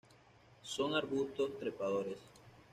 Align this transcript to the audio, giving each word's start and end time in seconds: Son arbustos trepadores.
Son 0.63 0.95
arbustos 0.95 1.51
trepadores. 1.59 2.17